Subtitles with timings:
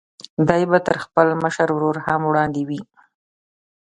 [0.47, 2.81] دی به تر خپل مشر ورور هم وړاندې وي.